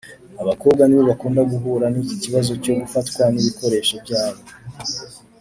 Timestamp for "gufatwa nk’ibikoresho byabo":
2.79-4.41